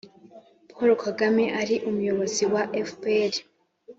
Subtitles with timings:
[0.75, 3.33] paul kagame ari umuyobozi wa fpr